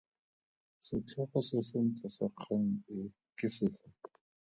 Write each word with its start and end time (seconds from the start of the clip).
Setlhogo 0.85 1.39
se 1.49 1.57
sentle 1.69 2.07
sa 2.17 2.27
kgang 2.37 2.69
e 2.97 2.99
ke 3.37 3.47
sefe? 3.57 3.87